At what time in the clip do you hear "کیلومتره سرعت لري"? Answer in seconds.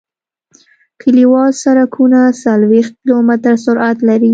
3.01-4.29